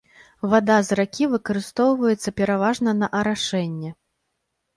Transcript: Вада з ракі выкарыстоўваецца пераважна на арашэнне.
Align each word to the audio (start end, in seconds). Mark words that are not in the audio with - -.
Вада 0.51 0.77
з 0.87 0.95
ракі 0.99 1.27
выкарыстоўваецца 1.33 2.29
пераважна 2.41 2.89
на 3.03 3.07
арашэнне. 3.21 3.89